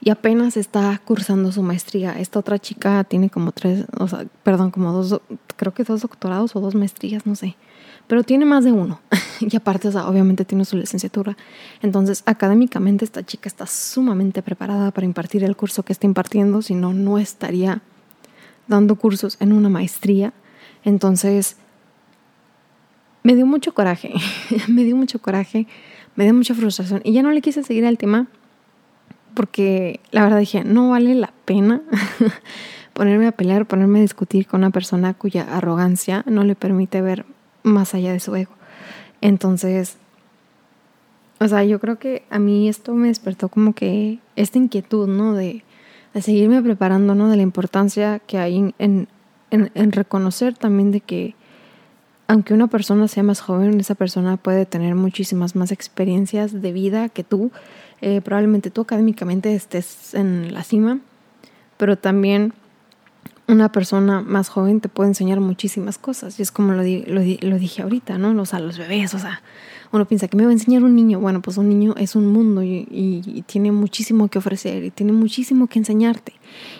y 0.00 0.10
apenas 0.10 0.56
está 0.56 1.00
cursando 1.04 1.50
su 1.50 1.62
maestría. 1.62 2.18
Esta 2.18 2.38
otra 2.38 2.58
chica 2.58 3.02
tiene 3.04 3.30
como 3.30 3.52
tres, 3.52 3.84
o 3.98 4.06
sea, 4.06 4.24
perdón, 4.44 4.70
como 4.70 4.92
dos, 4.92 5.20
creo 5.58 5.74
que 5.74 5.84
dos 5.84 6.00
doctorados 6.00 6.56
o 6.56 6.60
dos 6.60 6.74
maestrías, 6.74 7.26
no 7.26 7.34
sé 7.34 7.56
pero 8.08 8.24
tiene 8.24 8.44
más 8.44 8.64
de 8.64 8.72
uno. 8.72 9.00
y 9.40 9.54
aparte, 9.54 9.86
o 9.86 9.92
sea, 9.92 10.08
obviamente 10.08 10.44
tiene 10.44 10.64
su 10.64 10.76
licenciatura. 10.76 11.36
Entonces, 11.80 12.24
académicamente 12.26 13.04
esta 13.04 13.24
chica 13.24 13.48
está 13.48 13.66
sumamente 13.66 14.42
preparada 14.42 14.90
para 14.90 15.04
impartir 15.04 15.44
el 15.44 15.54
curso 15.54 15.84
que 15.84 15.92
está 15.92 16.06
impartiendo, 16.06 16.60
si 16.62 16.74
no, 16.74 16.92
no 16.92 17.18
estaría 17.18 17.82
dando 18.66 18.96
cursos 18.96 19.36
en 19.40 19.52
una 19.52 19.68
maestría. 19.68 20.32
Entonces, 20.84 21.56
me 23.22 23.36
dio 23.36 23.46
mucho 23.46 23.74
coraje, 23.74 24.12
me 24.68 24.82
dio 24.84 24.96
mucho 24.96 25.20
coraje, 25.20 25.68
me 26.16 26.24
dio 26.24 26.34
mucha 26.34 26.54
frustración 26.54 27.02
y 27.04 27.12
ya 27.12 27.22
no 27.22 27.30
le 27.30 27.42
quise 27.42 27.62
seguir 27.62 27.86
al 27.86 27.98
tema 27.98 28.26
porque 29.34 30.00
la 30.10 30.24
verdad 30.24 30.38
dije, 30.38 30.64
no 30.64 30.90
vale 30.90 31.14
la 31.14 31.32
pena 31.44 31.82
ponerme 32.98 33.28
a 33.28 33.32
pelear, 33.32 33.64
ponerme 33.64 34.00
a 34.00 34.02
discutir 34.02 34.48
con 34.48 34.62
una 34.62 34.70
persona 34.70 35.14
cuya 35.14 35.56
arrogancia 35.56 36.24
no 36.26 36.42
le 36.42 36.56
permite 36.56 37.00
ver 37.00 37.26
más 37.62 37.94
allá 37.94 38.12
de 38.12 38.18
su 38.18 38.34
ego. 38.34 38.50
Entonces, 39.20 39.98
o 41.38 41.46
sea, 41.46 41.62
yo 41.62 41.78
creo 41.78 42.00
que 42.00 42.24
a 42.28 42.40
mí 42.40 42.68
esto 42.68 42.94
me 42.94 43.06
despertó 43.06 43.50
como 43.50 43.72
que 43.72 44.18
esta 44.34 44.58
inquietud, 44.58 45.06
¿no? 45.06 45.34
De, 45.34 45.62
de 46.12 46.22
seguirme 46.22 46.60
preparando, 46.60 47.14
¿no? 47.14 47.30
De 47.30 47.36
la 47.36 47.44
importancia 47.44 48.18
que 48.18 48.38
hay 48.38 48.56
en, 48.56 48.74
en, 48.80 49.08
en, 49.52 49.92
reconocer 49.92 50.54
también 50.54 50.90
de 50.90 51.00
que 51.00 51.36
aunque 52.26 52.52
una 52.52 52.66
persona 52.66 53.06
sea 53.06 53.22
más 53.22 53.40
joven, 53.40 53.78
esa 53.78 53.94
persona 53.94 54.38
puede 54.38 54.66
tener 54.66 54.96
muchísimas 54.96 55.54
más 55.54 55.70
experiencias 55.70 56.60
de 56.60 56.72
vida 56.72 57.08
que 57.10 57.22
tú. 57.22 57.52
Eh, 58.00 58.20
probablemente 58.22 58.72
tú 58.72 58.80
académicamente 58.80 59.54
estés 59.54 60.14
en 60.14 60.52
la 60.52 60.64
cima, 60.64 60.98
pero 61.76 61.96
también 61.96 62.54
una 63.48 63.72
persona 63.72 64.20
más 64.20 64.50
joven 64.50 64.80
te 64.80 64.90
puede 64.90 65.08
enseñar 65.08 65.40
muchísimas 65.40 65.96
cosas. 65.96 66.38
Y 66.38 66.42
es 66.42 66.52
como 66.52 66.72
lo, 66.72 66.82
lo, 66.82 67.58
dije 67.58 67.82
ahorita, 67.82 68.18
¿no? 68.18 68.40
O 68.40 68.46
sea, 68.46 68.60
los 68.60 68.76
bebés, 68.76 69.14
o 69.14 69.18
sea, 69.18 69.42
uno 69.90 70.06
piensa 70.06 70.28
que 70.28 70.36
me 70.36 70.44
va 70.44 70.50
a 70.50 70.52
enseñar 70.52 70.84
un 70.84 70.94
niño. 70.94 71.18
Bueno, 71.18 71.40
pues 71.40 71.56
un 71.56 71.68
niño 71.68 71.94
es 71.96 72.14
un 72.14 72.26
mundo 72.26 72.62
y, 72.62 73.44
tiene 73.46 73.72
muchísimo 73.72 74.28
que 74.28 74.38
ofrecer 74.38 74.84
y 74.84 74.90
tiene 74.90 75.12
muchísimo 75.12 75.66
que 75.66 75.78
enseñarte. 75.78 76.34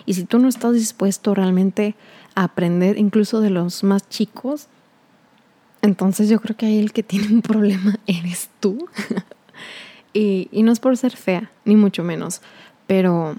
Y 0.05 0.13
si 0.13 0.25
tú 0.25 0.37
no 0.37 0.47
estás 0.47 0.73
dispuesto 0.73 1.33
realmente 1.33 1.95
a 2.35 2.43
aprender, 2.43 2.99
incluso 2.99 3.41
de 3.41 3.49
los 3.49 3.83
más 3.83 4.07
chicos, 4.07 4.67
entonces 5.81 6.29
yo 6.29 6.39
creo 6.39 6.55
que 6.55 6.67
ahí 6.67 6.77
el 6.77 6.93
que 6.93 7.01
tiene 7.01 7.27
un 7.33 7.41
problema 7.41 7.97
eres 8.07 8.49
tú. 8.59 8.87
y 10.13 10.61
no 10.61 10.71
es 10.71 10.79
por 10.79 10.95
ser 10.97 11.15
fea, 11.15 11.51
ni 11.65 11.75
mucho 11.75 12.03
menos, 12.03 12.41
pero 12.85 13.35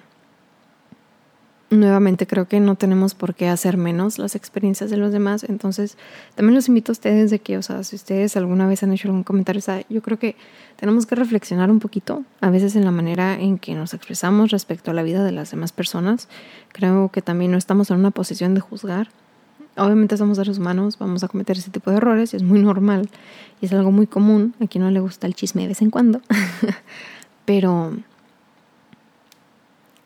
nuevamente 1.70 2.26
creo 2.26 2.48
que 2.48 2.58
no 2.58 2.74
tenemos 2.74 3.14
por 3.14 3.34
qué 3.34 3.48
hacer 3.48 3.76
menos 3.76 4.18
las 4.18 4.34
experiencias 4.34 4.90
de 4.90 4.96
los 4.96 5.12
demás. 5.12 5.44
Entonces, 5.44 5.96
también 6.34 6.54
los 6.56 6.68
invito 6.68 6.90
a 6.90 6.94
ustedes 6.94 7.30
de 7.30 7.38
que, 7.38 7.56
o 7.56 7.62
sea, 7.62 7.84
si 7.84 7.96
ustedes 7.96 8.36
alguna 8.36 8.66
vez 8.66 8.82
han 8.82 8.92
hecho 8.92 9.08
algún 9.08 9.22
comentario, 9.22 9.62
o 9.66 9.92
yo 9.92 10.02
creo 10.02 10.18
que 10.18 10.36
tenemos 10.76 11.06
que 11.06 11.14
reflexionar 11.14 11.70
un 11.70 11.78
poquito, 11.78 12.24
a 12.40 12.50
veces 12.50 12.74
en 12.74 12.84
la 12.84 12.90
manera 12.90 13.38
en 13.38 13.58
que 13.58 13.74
nos 13.74 13.94
expresamos 13.94 14.50
respecto 14.50 14.90
a 14.90 14.94
la 14.94 15.02
vida 15.02 15.22
de 15.22 15.32
las 15.32 15.52
demás 15.52 15.72
personas. 15.72 16.28
Creo 16.72 17.10
que 17.10 17.22
también 17.22 17.52
no 17.52 17.58
estamos 17.58 17.90
en 17.90 17.98
una 17.98 18.10
posición 18.10 18.54
de 18.54 18.60
juzgar. 18.60 19.08
Obviamente 19.76 20.16
somos 20.16 20.36
seres 20.36 20.58
humanos, 20.58 20.98
vamos 20.98 21.22
a 21.22 21.28
cometer 21.28 21.56
ese 21.56 21.70
tipo 21.70 21.90
de 21.90 21.98
errores 21.98 22.34
y 22.34 22.36
es 22.36 22.42
muy 22.42 22.60
normal 22.60 23.08
y 23.60 23.66
es 23.66 23.72
algo 23.72 23.92
muy 23.92 24.08
común. 24.08 24.54
A 24.60 24.66
quien 24.66 24.82
no 24.82 24.90
le 24.90 24.98
gusta 24.98 25.28
el 25.28 25.34
chisme 25.34 25.62
de 25.62 25.68
vez 25.68 25.82
en 25.82 25.90
cuando. 25.90 26.20
Pero 27.44 27.94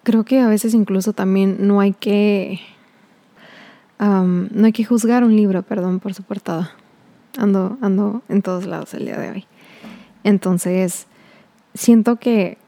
creo 0.05 0.25
que 0.25 0.41
a 0.41 0.49
veces 0.49 0.75
incluso 0.75 1.13
también 1.13 1.57
no 1.67 1.81
hay 1.81 1.93
que 1.93 2.61
no 3.99 4.67
hay 4.67 4.73
que 4.73 4.85
juzgar 4.85 5.25
un 5.25 5.35
libro, 5.35 5.63
perdón, 5.63 6.01
por 6.01 6.15
su 6.15 6.23
portada. 6.23 6.73
Ando, 7.39 7.79
ando 7.81 8.23
en 8.29 8.43
todos 8.43 8.67
lados 8.67 8.95
el 8.95 9.07
día 9.07 9.19
de 9.19 9.31
hoy. 9.31 9.47
Entonces, 10.23 11.07
siento 11.75 12.17
que 12.17 12.59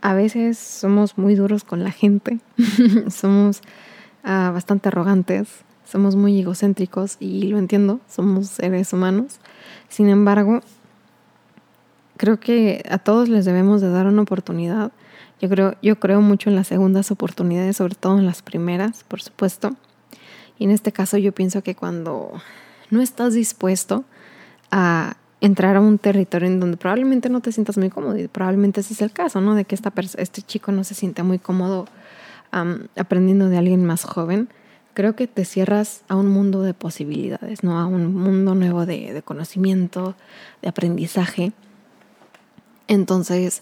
a 0.00 0.14
veces 0.14 0.58
somos 0.58 1.18
muy 1.18 1.34
duros 1.34 1.64
con 1.64 1.84
la 1.84 1.90
gente, 1.90 2.40
somos 3.08 3.62
ah, 4.24 4.50
bastante 4.52 4.88
arrogantes, 4.88 5.48
somos 5.84 6.16
muy 6.16 6.40
egocéntricos 6.40 7.16
y 7.20 7.42
lo 7.44 7.58
entiendo, 7.58 8.00
somos 8.08 8.48
seres 8.48 8.92
humanos. 8.92 9.38
Sin 9.88 10.08
embargo, 10.08 10.60
creo 12.20 12.38
que 12.38 12.84
a 12.90 12.98
todos 12.98 13.30
les 13.30 13.46
debemos 13.46 13.80
de 13.80 13.88
dar 13.88 14.06
una 14.06 14.20
oportunidad 14.20 14.92
yo 15.40 15.48
creo, 15.48 15.74
yo 15.82 15.98
creo 15.98 16.20
mucho 16.20 16.50
en 16.50 16.56
las 16.56 16.66
segundas 16.66 17.10
oportunidades, 17.10 17.78
sobre 17.78 17.94
todo 17.94 18.18
en 18.18 18.26
las 18.26 18.42
primeras, 18.42 19.04
por 19.04 19.22
supuesto. 19.22 19.74
Y 20.58 20.64
en 20.64 20.70
este 20.70 20.92
caso 20.92 21.16
yo 21.16 21.32
pienso 21.32 21.62
que 21.62 21.74
cuando 21.74 22.32
no 22.90 23.00
estás 23.00 23.32
dispuesto 23.32 24.04
a 24.70 25.16
entrar 25.40 25.76
a 25.76 25.80
un 25.80 25.96
territorio 25.96 26.46
en 26.46 26.60
donde 26.60 26.76
probablemente 26.76 27.30
no 27.30 27.40
te 27.40 27.52
sientas 27.52 27.78
muy 27.78 27.88
cómodo, 27.88 28.18
y 28.18 28.28
probablemente 28.28 28.80
ese 28.80 28.92
es 28.92 29.00
el 29.00 29.12
caso, 29.12 29.40
¿no? 29.40 29.54
De 29.54 29.64
que 29.64 29.74
esta 29.74 29.90
este 30.18 30.42
chico 30.42 30.72
no 30.72 30.84
se 30.84 30.94
siente 30.94 31.22
muy 31.22 31.38
cómodo 31.38 31.86
aprendiendo 32.96 33.48
de 33.48 33.56
alguien 33.56 33.86
más 33.86 34.04
joven, 34.04 34.48
creo 34.92 35.14
que 35.14 35.26
te 35.26 35.44
cierras 35.46 36.02
a 36.08 36.16
un 36.16 36.28
mundo 36.28 36.62
de 36.62 36.74
posibilidades, 36.74 37.62
¿no? 37.62 37.78
A 37.78 37.86
un 37.86 38.14
mundo 38.14 38.54
nuevo 38.54 38.84
de, 38.84 39.14
de 39.14 39.22
conocimiento, 39.22 40.16
de 40.60 40.68
aprendizaje. 40.68 41.52
Entonces, 42.90 43.60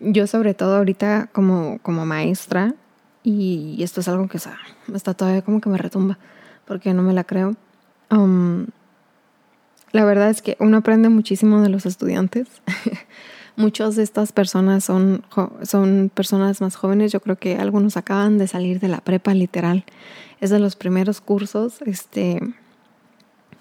yo 0.00 0.28
sobre 0.28 0.54
todo 0.54 0.76
ahorita 0.76 1.28
como, 1.32 1.80
como 1.82 2.06
maestra, 2.06 2.76
y 3.24 3.82
esto 3.82 4.00
es 4.00 4.08
algo 4.08 4.28
que 4.28 4.38
o 4.38 4.94
está 4.94 5.14
todavía 5.14 5.42
como 5.42 5.60
que 5.60 5.68
me 5.68 5.78
retumba, 5.78 6.16
porque 6.64 6.94
no 6.94 7.02
me 7.02 7.12
la 7.12 7.24
creo. 7.24 7.56
Um, 8.08 8.66
la 9.90 10.04
verdad 10.04 10.30
es 10.30 10.42
que 10.42 10.56
uno 10.60 10.76
aprende 10.76 11.08
muchísimo 11.08 11.60
de 11.60 11.70
los 11.70 11.86
estudiantes. 11.86 12.46
Muchas 13.56 13.96
de 13.96 14.04
estas 14.04 14.30
personas 14.30 14.84
son, 14.84 15.24
son 15.64 16.08
personas 16.14 16.60
más 16.60 16.76
jóvenes. 16.76 17.10
Yo 17.10 17.18
creo 17.18 17.36
que 17.36 17.56
algunos 17.56 17.96
acaban 17.96 18.38
de 18.38 18.46
salir 18.46 18.78
de 18.78 18.88
la 18.88 19.00
prepa 19.00 19.34
literal. 19.34 19.84
Es 20.40 20.50
de 20.50 20.60
los 20.60 20.76
primeros 20.76 21.20
cursos. 21.20 21.82
Este, 21.82 22.40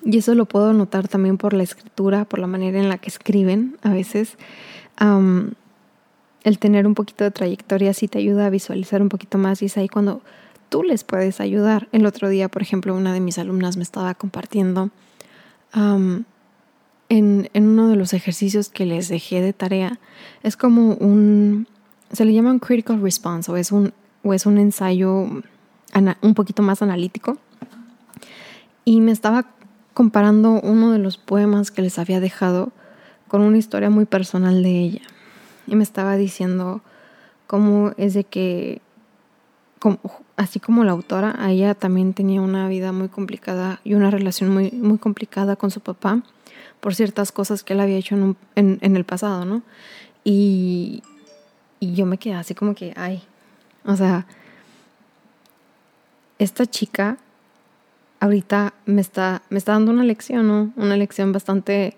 y 0.03 0.17
eso 0.17 0.33
lo 0.33 0.45
puedo 0.45 0.73
notar 0.73 1.07
también 1.07 1.37
por 1.37 1.53
la 1.53 1.63
escritura, 1.63 2.25
por 2.25 2.39
la 2.39 2.47
manera 2.47 2.79
en 2.79 2.87
la 2.87 2.97
que 2.97 3.09
escriben 3.09 3.77
a 3.81 3.89
veces. 3.89 4.37
El 6.43 6.59
tener 6.59 6.87
un 6.87 6.95
poquito 6.95 7.23
de 7.23 7.31
trayectoria 7.31 7.93
sí 7.93 8.07
te 8.07 8.19
ayuda 8.19 8.47
a 8.47 8.49
visualizar 8.49 9.01
un 9.01 9.09
poquito 9.09 9.37
más 9.37 9.61
y 9.61 9.65
es 9.65 9.77
ahí 9.77 9.87
cuando 9.87 10.21
tú 10.69 10.83
les 10.83 11.03
puedes 11.03 11.39
ayudar. 11.39 11.87
El 11.91 12.05
otro 12.05 12.29
día, 12.29 12.49
por 12.49 12.61
ejemplo, 12.61 12.95
una 12.95 13.13
de 13.13 13.19
mis 13.19 13.37
alumnas 13.37 13.77
me 13.77 13.83
estaba 13.83 14.13
compartiendo 14.15 14.89
en, 15.73 16.25
en, 17.09 17.67
uno 17.67 17.89
de 17.89 17.95
los 17.95 18.13
ejercicios 18.13 18.69
que 18.69 18.85
les 18.85 19.09
dejé 19.09 19.41
de 19.41 19.53
tarea. 19.53 19.99
Es 20.43 20.57
como 20.57 20.93
un, 20.95 21.67
se 22.11 22.25
le 22.25 22.33
llama 22.33 22.51
un 22.51 22.59
critical 22.59 23.01
response 23.01 23.51
o 23.51 23.57
es 23.57 23.71
un, 23.71 23.93
o 24.23 24.33
es 24.33 24.45
un 24.45 24.57
ensayo 24.57 25.27
un 26.21 26.33
poquito 26.33 26.63
más 26.63 26.81
analítico. 26.81 27.37
Y 28.85 29.01
me 29.01 29.11
estaba 29.11 29.45
comparando 29.93 30.59
uno 30.61 30.91
de 30.91 30.99
los 30.99 31.17
poemas 31.17 31.69
que 31.69 31.81
les 31.81 31.99
había 31.99 32.19
dejado 32.19 32.71
con 33.31 33.43
una 33.43 33.57
historia 33.57 33.89
muy 33.89 34.03
personal 34.03 34.61
de 34.61 34.77
ella 34.77 35.01
y 35.65 35.77
me 35.77 35.83
estaba 35.83 36.17
diciendo 36.17 36.81
cómo 37.47 37.93
es 37.95 38.13
de 38.13 38.25
que, 38.25 38.81
así 40.35 40.59
como 40.59 40.83
la 40.83 40.91
autora, 40.91 41.39
ella 41.49 41.73
también 41.73 42.13
tenía 42.13 42.41
una 42.41 42.67
vida 42.67 42.91
muy 42.91 43.07
complicada 43.07 43.79
y 43.85 43.93
una 43.93 44.11
relación 44.11 44.49
muy, 44.49 44.71
muy 44.71 44.97
complicada 44.97 45.55
con 45.55 45.71
su 45.71 45.79
papá 45.79 46.23
por 46.81 46.93
ciertas 46.93 47.31
cosas 47.31 47.63
que 47.63 47.71
él 47.71 47.79
había 47.79 47.95
hecho 47.95 48.15
en, 48.15 48.35
en, 48.57 48.95
el 48.97 49.05
pasado, 49.05 49.45
¿no? 49.45 49.61
Y, 50.25 51.01
y 51.79 51.93
yo 51.93 52.05
me 52.05 52.17
quedé 52.17 52.33
así 52.33 52.53
como 52.53 52.75
que, 52.75 52.93
ay, 52.97 53.23
o 53.85 53.95
sea, 53.95 54.27
esta 56.37 56.65
chica 56.65 57.17
ahorita 58.19 58.73
me 58.85 58.99
está, 58.99 59.41
me 59.49 59.57
está 59.57 59.71
dando 59.71 59.93
una 59.93 60.03
lección, 60.03 60.47
¿no? 60.49 60.73
Una 60.75 60.97
lección 60.97 61.31
bastante 61.31 61.95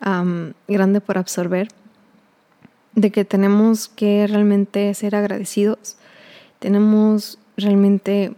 grande 0.00 1.00
por 1.00 1.18
absorber 1.18 1.68
de 2.94 3.10
que 3.10 3.24
tenemos 3.24 3.88
que 3.88 4.26
realmente 4.26 4.92
ser 4.94 5.14
agradecidos, 5.14 5.96
tenemos 6.58 7.38
realmente 7.56 8.34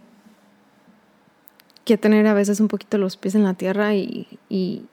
que 1.85 1.97
tener 1.97 2.27
a 2.27 2.33
veces 2.33 2.59
un 2.59 2.67
poquito 2.67 2.97
los 2.97 3.17
pies 3.17 3.35
en 3.35 3.43
la 3.43 3.55
tierra 3.55 3.95
y, 3.95 4.39
y, 4.49 4.85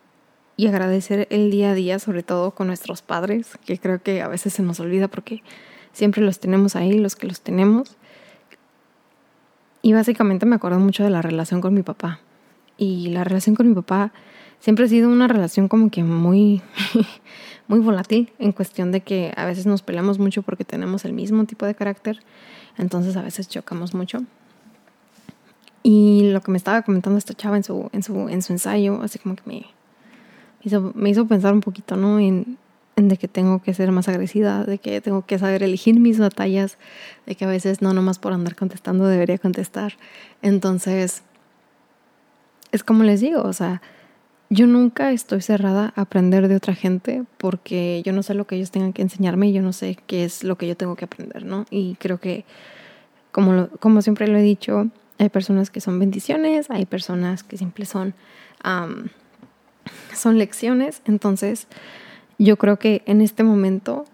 agradecer 0.68 1.26
el 1.30 1.50
día 1.50 1.70
a 1.70 1.74
día, 1.74 1.98
sobre 1.98 2.22
todo 2.22 2.50
con 2.50 2.66
nuestros 2.66 3.00
padres, 3.00 3.56
que 3.64 3.78
creo 3.78 4.02
que 4.02 4.20
a 4.20 4.28
veces 4.28 4.52
se 4.52 4.62
nos 4.62 4.78
olvida 4.78 5.08
porque 5.08 5.42
siempre 5.94 6.20
los 6.20 6.38
tenemos 6.38 6.76
ahí, 6.76 6.98
los 6.98 7.16
que 7.16 7.26
los 7.26 7.40
tenemos. 7.40 7.96
y 9.80 9.94
básicamente 9.94 10.44
me 10.44 10.56
acuerdo 10.56 10.78
mucho 10.78 11.02
de 11.02 11.08
la 11.08 11.22
relación 11.22 11.62
con 11.62 11.72
mi 11.72 11.82
papá. 11.82 12.20
Y 12.76 13.08
la 13.08 13.24
relación 13.24 13.56
con 13.56 13.68
mi 13.70 13.74
papá 13.74 14.12
siempre 14.60 14.84
ha 14.84 14.88
sido 14.88 15.08
una 15.08 15.26
relación 15.26 15.68
como 15.68 15.90
que 15.90 16.04
muy, 16.04 16.62
muy 17.68 17.80
volátil 17.80 18.32
en 18.38 18.52
cuestión 18.52 18.92
de 18.92 19.00
que 19.00 19.32
a 19.36 19.44
veces 19.44 19.66
nos 19.66 19.82
peleamos 19.82 20.18
mucho 20.18 20.42
porque 20.42 20.64
tenemos 20.64 21.04
el 21.04 21.12
mismo 21.12 21.44
tipo 21.44 21.66
de 21.66 21.74
carácter, 21.74 22.20
entonces 22.78 23.16
a 23.16 23.22
veces 23.22 23.48
chocamos 23.48 23.94
mucho. 23.94 24.22
Y 25.82 26.30
lo 26.30 26.42
que 26.42 26.50
me 26.50 26.58
estaba 26.58 26.82
comentando 26.82 27.18
esta 27.18 27.32
chava 27.34 27.56
en 27.56 27.64
su, 27.64 27.88
en 27.92 28.02
su, 28.02 28.28
en 28.28 28.42
su 28.42 28.52
ensayo, 28.52 29.00
así 29.02 29.18
como 29.18 29.34
que 29.34 29.42
me 29.46 29.66
hizo, 30.62 30.92
me 30.94 31.08
hizo 31.08 31.26
pensar 31.26 31.54
un 31.54 31.60
poquito, 31.60 31.96
¿no? 31.96 32.20
En, 32.20 32.58
en 32.96 33.08
de 33.08 33.16
que 33.16 33.28
tengo 33.28 33.62
que 33.62 33.72
ser 33.72 33.90
más 33.90 34.08
agresiva, 34.08 34.64
de 34.64 34.76
que 34.76 35.00
tengo 35.00 35.24
que 35.24 35.38
saber 35.38 35.62
elegir 35.62 35.98
mis 35.98 36.18
batallas, 36.18 36.76
de 37.24 37.34
que 37.34 37.46
a 37.46 37.48
veces 37.48 37.80
no 37.80 37.94
nomás 37.94 38.18
por 38.18 38.34
andar 38.34 38.56
contestando 38.56 39.06
debería 39.06 39.38
contestar. 39.38 39.94
Entonces, 40.42 41.22
es 42.72 42.84
como 42.84 43.02
les 43.02 43.20
digo, 43.20 43.42
o 43.42 43.52
sea, 43.54 43.80
yo 44.52 44.66
nunca 44.66 45.12
estoy 45.12 45.40
cerrada 45.42 45.92
a 45.94 46.02
aprender 46.02 46.48
de 46.48 46.56
otra 46.56 46.74
gente 46.74 47.22
porque 47.38 48.02
yo 48.04 48.12
no 48.12 48.24
sé 48.24 48.34
lo 48.34 48.48
que 48.48 48.56
ellos 48.56 48.72
tengan 48.72 48.92
que 48.92 49.00
enseñarme 49.00 49.48
y 49.48 49.52
yo 49.52 49.62
no 49.62 49.72
sé 49.72 49.96
qué 50.08 50.24
es 50.24 50.42
lo 50.42 50.58
que 50.58 50.66
yo 50.66 50.76
tengo 50.76 50.96
que 50.96 51.04
aprender, 51.04 51.44
¿no? 51.44 51.66
Y 51.70 51.94
creo 52.00 52.18
que, 52.18 52.44
como, 53.30 53.68
como 53.78 54.02
siempre 54.02 54.26
lo 54.26 54.36
he 54.36 54.42
dicho, 54.42 54.90
hay 55.18 55.28
personas 55.28 55.70
que 55.70 55.80
son 55.80 56.00
bendiciones, 56.00 56.68
hay 56.68 56.84
personas 56.84 57.44
que 57.44 57.56
siempre 57.58 57.84
son, 57.84 58.14
son 60.14 60.38
lecciones. 60.38 61.00
Entonces, 61.04 61.68
yo 62.38 62.56
creo 62.56 62.76
que 62.76 63.02
en 63.06 63.20
este 63.20 63.44
momento, 63.44 64.04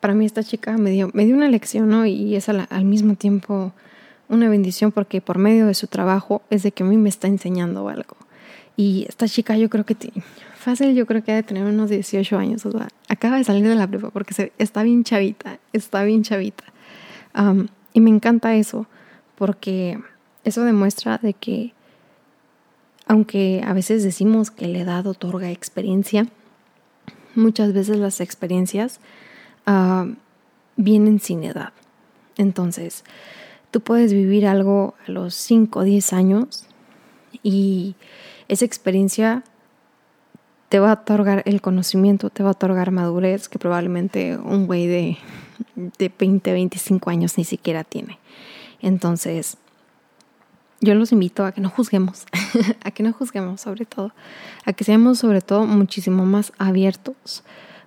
para 0.00 0.14
mí 0.14 0.26
esta 0.26 0.42
chica 0.42 0.76
me 0.76 0.90
dio, 0.90 1.08
me 1.14 1.24
dio 1.24 1.36
una 1.36 1.48
lección, 1.48 1.88
¿no? 1.88 2.04
Y 2.04 2.34
es 2.34 2.48
al, 2.48 2.66
al 2.68 2.84
mismo 2.84 3.14
tiempo 3.14 3.72
una 4.28 4.48
bendición 4.48 4.90
porque 4.90 5.20
por 5.20 5.38
medio 5.38 5.66
de 5.66 5.74
su 5.74 5.86
trabajo 5.86 6.42
es 6.50 6.64
de 6.64 6.72
que 6.72 6.82
a 6.82 6.86
mí 6.86 6.96
me 6.96 7.08
está 7.08 7.28
enseñando 7.28 7.88
algo. 7.88 8.16
Y 8.80 9.04
esta 9.06 9.28
chica 9.28 9.58
yo 9.58 9.68
creo 9.68 9.84
que 9.84 9.94
fácil, 10.56 10.94
yo 10.94 11.04
creo 11.04 11.22
que 11.22 11.32
debe 11.32 11.42
tener 11.42 11.64
unos 11.64 11.90
18 11.90 12.38
años, 12.38 12.64
o 12.64 12.70
sea, 12.70 12.88
acaba 13.08 13.36
de 13.36 13.44
salir 13.44 13.68
de 13.68 13.74
la 13.74 13.86
prepa 13.86 14.08
porque 14.08 14.32
se, 14.32 14.52
está 14.56 14.82
bien 14.82 15.04
chavita, 15.04 15.58
está 15.74 16.02
bien 16.02 16.22
chavita. 16.22 16.64
y 17.92 18.00
me 18.00 18.08
encanta 18.08 18.54
eso, 18.54 18.86
porque 19.36 20.00
eso 20.44 20.64
demuestra 20.64 21.18
de 21.18 21.34
que 21.34 21.74
aunque 23.06 23.62
a 23.66 23.74
veces 23.74 24.02
decimos 24.02 24.50
que 24.50 24.66
la 24.66 24.78
edad 24.78 25.06
otorga 25.06 25.50
experiencia, 25.50 26.28
muchas 27.34 27.74
veces 27.74 27.98
las 27.98 28.22
experiencias 28.22 28.98
vienen 30.76 31.20
sin 31.20 31.44
edad. 31.44 31.74
Entonces, 32.38 33.04
tú 33.72 33.82
puedes 33.82 34.14
vivir 34.14 34.46
algo 34.46 34.94
a 35.06 35.10
los 35.10 35.34
5 35.34 35.80
o 35.80 35.82
10 35.82 36.14
años 36.14 36.64
y 37.42 37.94
esa 38.50 38.64
experiencia 38.64 39.44
te 40.68 40.80
va 40.80 40.90
a 40.90 40.94
otorgar 40.94 41.42
el 41.46 41.60
conocimiento, 41.60 42.30
te 42.30 42.42
va 42.42 42.50
a 42.50 42.52
otorgar 42.52 42.90
madurez 42.90 43.48
que 43.48 43.60
probablemente 43.60 44.36
un 44.36 44.66
güey 44.66 44.88
de, 44.88 45.18
de 45.76 46.12
20, 46.18 46.52
25 46.52 47.10
años 47.10 47.38
ni 47.38 47.44
siquiera 47.44 47.84
tiene. 47.84 48.18
Entonces, 48.80 49.56
yo 50.80 50.96
los 50.96 51.12
invito 51.12 51.44
a 51.44 51.52
que 51.52 51.60
no 51.60 51.70
juzguemos, 51.70 52.24
a 52.84 52.90
que 52.90 53.04
no 53.04 53.12
juzguemos 53.12 53.60
sobre 53.60 53.84
todo, 53.84 54.12
a 54.64 54.72
que 54.72 54.82
seamos 54.82 55.20
sobre 55.20 55.42
todo 55.42 55.64
muchísimo 55.64 56.26
más 56.26 56.52
abiertos, 56.58 57.44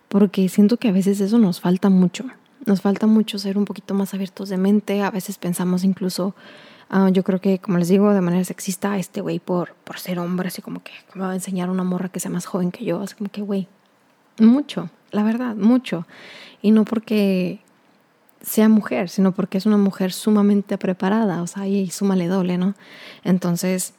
porque 0.07 0.47
siento 0.47 0.77
que 0.77 0.87
a 0.87 0.93
veces 0.93 1.19
eso 1.19 1.39
nos 1.39 1.59
falta 1.59 1.89
mucho. 1.89 2.23
Nos 2.65 2.79
falta 2.79 3.05
mucho 3.05 3.37
ser 3.37 3.57
un 3.57 3.65
poquito 3.65 3.93
más 3.93 4.13
abiertos 4.13 4.47
de 4.47 4.57
mente, 4.57 5.01
a 5.01 5.11
veces 5.11 5.37
pensamos 5.37 5.83
incluso 5.83 6.35
Ah, 6.95 7.09
yo 7.09 7.23
creo 7.23 7.41
que, 7.41 7.57
como 7.57 7.79
les 7.79 7.87
digo, 7.87 8.13
de 8.13 8.21
manera 8.21 8.43
sexista, 8.43 8.99
este 8.99 9.21
güey 9.21 9.39
por, 9.39 9.73
por 9.83 9.97
ser 9.97 10.19
hombre, 10.19 10.49
así 10.49 10.61
como 10.61 10.83
que 10.83 10.91
me 11.15 11.21
va 11.21 11.31
a 11.31 11.33
enseñar 11.33 11.71
una 11.71 11.83
morra 11.83 12.09
que 12.09 12.19
sea 12.19 12.29
más 12.29 12.45
joven 12.45 12.69
que 12.71 12.85
yo, 12.85 13.01
así 13.01 13.15
como 13.15 13.31
que, 13.31 13.41
güey, 13.41 13.67
mucho, 14.37 14.91
la 15.09 15.23
verdad, 15.23 15.55
mucho. 15.55 16.05
Y 16.61 16.69
no 16.69 16.85
porque 16.85 17.61
sea 18.43 18.69
mujer, 18.69 19.09
sino 19.09 19.31
porque 19.31 19.57
es 19.57 19.65
una 19.65 19.77
mujer 19.77 20.13
sumamente 20.13 20.77
preparada, 20.77 21.41
o 21.41 21.47
sea, 21.47 21.65
y 21.65 21.89
súmale 21.89 22.27
doble, 22.27 22.59
¿no? 22.59 22.75
Entonces, 23.23 23.95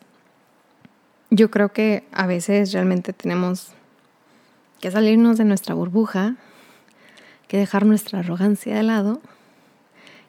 yo 1.31 1.51
creo 1.51 1.73
que 1.73 2.05
a 2.13 2.29
veces 2.29 2.73
realmente 2.73 3.13
tenemos 3.13 3.73
que 4.81 4.93
salirnos 4.93 5.37
de 5.37 5.45
nuestra 5.45 5.75
burbuja, 5.75 6.37
que 7.49 7.59
dejar 7.59 7.87
nuestra 7.87 8.21
arrogancia 8.21 8.77
de 8.77 8.85
lado 8.85 9.21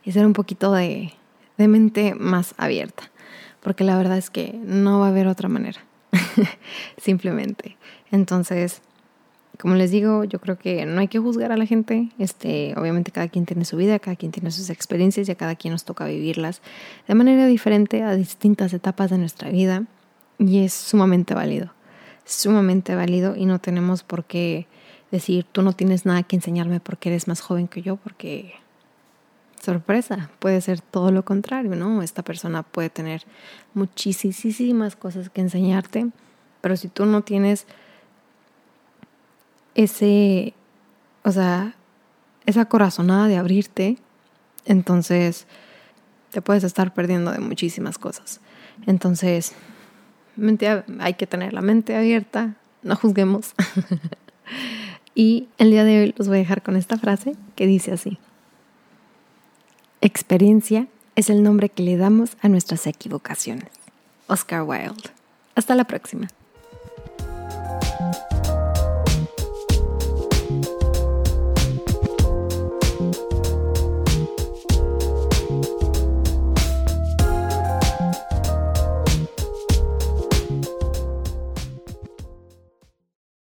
y 0.03 0.13
ser 0.13 0.25
un 0.25 0.33
poquito 0.33 0.71
de 0.71 1.13
de 1.57 1.67
mente 1.67 2.15
más 2.15 2.53
abierta, 2.57 3.11
porque 3.61 3.83
la 3.83 3.97
verdad 3.97 4.17
es 4.17 4.29
que 4.29 4.59
no 4.63 4.99
va 4.99 5.07
a 5.07 5.09
haber 5.09 5.27
otra 5.27 5.49
manera, 5.49 5.79
simplemente. 6.97 7.77
Entonces, 8.11 8.81
como 9.57 9.75
les 9.75 9.91
digo, 9.91 10.23
yo 10.23 10.39
creo 10.39 10.57
que 10.57 10.85
no 10.85 10.99
hay 10.99 11.07
que 11.07 11.19
juzgar 11.19 11.51
a 11.51 11.57
la 11.57 11.65
gente. 11.65 12.09
Este, 12.19 12.73
obviamente 12.77 13.11
cada 13.11 13.27
quien 13.27 13.45
tiene 13.45 13.65
su 13.65 13.77
vida, 13.77 13.99
cada 13.99 14.15
quien 14.15 14.31
tiene 14.31 14.51
sus 14.51 14.69
experiencias 14.69 15.27
y 15.27 15.31
a 15.31 15.35
cada 15.35 15.55
quien 15.55 15.71
nos 15.71 15.85
toca 15.85 16.05
vivirlas 16.05 16.61
de 17.07 17.15
manera 17.15 17.47
diferente 17.47 18.03
a 18.03 18.15
distintas 18.15 18.73
etapas 18.73 19.09
de 19.09 19.17
nuestra 19.17 19.49
vida 19.49 19.83
y 20.37 20.59
es 20.59 20.73
sumamente 20.73 21.33
válido, 21.33 21.73
sumamente 22.25 22.95
válido 22.95 23.35
y 23.35 23.45
no 23.45 23.59
tenemos 23.59 24.03
por 24.03 24.25
qué 24.25 24.67
decir 25.11 25.45
tú 25.49 25.61
no 25.61 25.73
tienes 25.73 26.05
nada 26.05 26.23
que 26.23 26.35
enseñarme 26.35 26.79
porque 26.79 27.09
eres 27.09 27.27
más 27.27 27.41
joven 27.41 27.67
que 27.67 27.81
yo 27.81 27.95
porque 27.95 28.53
sorpresa, 29.65 30.29
puede 30.39 30.61
ser 30.61 30.79
todo 30.79 31.11
lo 31.11 31.25
contrario, 31.25 31.75
¿no? 31.75 32.01
Esta 32.01 32.23
persona 32.23 32.63
puede 32.63 32.89
tener 32.89 33.23
muchísimas 33.73 34.95
cosas 34.95 35.29
que 35.29 35.41
enseñarte, 35.41 36.07
pero 36.61 36.77
si 36.77 36.87
tú 36.87 37.05
no 37.05 37.23
tienes 37.23 37.67
ese, 39.73 40.53
o 41.23 41.31
sea, 41.31 41.75
esa 42.45 42.65
corazonada 42.65 43.27
de 43.27 43.37
abrirte, 43.37 43.97
entonces 44.65 45.47
te 46.31 46.41
puedes 46.41 46.63
estar 46.63 46.93
perdiendo 46.93 47.31
de 47.31 47.39
muchísimas 47.39 47.97
cosas. 47.97 48.41
Entonces, 48.85 49.53
hay 50.99 51.13
que 51.15 51.27
tener 51.27 51.53
la 51.53 51.61
mente 51.61 51.95
abierta, 51.95 52.55
no 52.83 52.95
juzguemos. 52.95 53.53
y 55.15 55.47
el 55.57 55.71
día 55.71 55.83
de 55.83 56.01
hoy 56.01 56.15
los 56.17 56.27
voy 56.27 56.37
a 56.37 56.39
dejar 56.39 56.61
con 56.61 56.75
esta 56.75 56.97
frase 56.97 57.35
que 57.55 57.67
dice 57.67 57.93
así. 57.93 58.17
Experiencia 60.01 60.87
es 61.15 61.29
el 61.29 61.43
nombre 61.43 61.69
que 61.69 61.83
le 61.83 61.97
damos 61.97 62.37
a 62.41 62.49
nuestras 62.49 62.85
equivocaciones. 62.87 63.69
Oscar 64.27 64.63
Wilde. 64.63 65.09
Hasta 65.55 65.75
la 65.75 65.85
próxima. 65.85 66.27